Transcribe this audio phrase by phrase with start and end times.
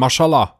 [0.00, 0.59] Mashallah.